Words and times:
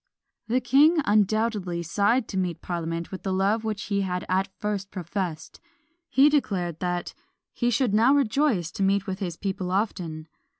The 0.47 0.61
king 0.61 0.97
undoubtedly 1.05 1.83
sighed 1.83 2.27
to 2.29 2.35
meet 2.39 2.59
parliament 2.63 3.11
with 3.11 3.21
the 3.21 3.31
love 3.31 3.63
which 3.63 3.83
he 3.83 4.01
had 4.01 4.25
at 4.27 4.49
first 4.57 4.89
professed; 4.89 5.59
he 6.09 6.27
declared 6.27 6.79
that 6.79 7.13
"he 7.53 7.69
should 7.69 7.93
now 7.93 8.15
rejoice 8.15 8.71
to 8.71 8.81
meet 8.81 9.05
with 9.05 9.19
his 9.19 9.37
people 9.37 9.69
often." 9.69 10.27